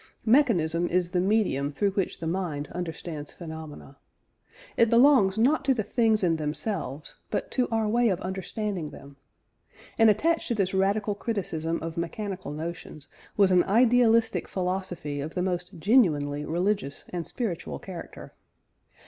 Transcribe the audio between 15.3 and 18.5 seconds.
the most genuinely religious and spiritual character.